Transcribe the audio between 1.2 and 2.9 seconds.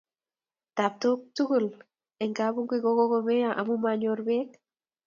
tugul eng kapngui